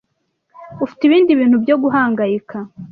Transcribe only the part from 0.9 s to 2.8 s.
ibindi bintu byo guhangayika.